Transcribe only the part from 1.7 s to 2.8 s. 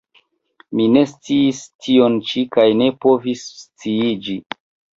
tion ĉi kaj